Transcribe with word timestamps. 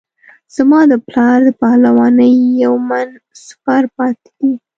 زما 0.55 0.79
د 0.91 0.93
پلار 1.07 1.37
د 1.47 1.49
پهلوانۍ 1.61 2.33
یو 2.63 2.73
من 2.89 3.07
سپر 3.45 3.83
پاته 3.95 4.29
دی. 4.39 4.51